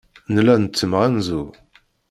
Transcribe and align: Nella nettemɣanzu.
Nella 0.33 0.55
nettemɣanzu. 0.57 1.43